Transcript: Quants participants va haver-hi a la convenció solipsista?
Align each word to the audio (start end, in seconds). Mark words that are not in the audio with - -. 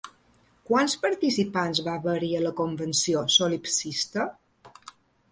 Quants 0.67 0.93
participants 1.01 1.81
va 1.87 1.93
haver-hi 2.01 2.29
a 2.37 2.41
la 2.45 2.53
convenció 2.61 3.21
solipsista? 3.35 4.25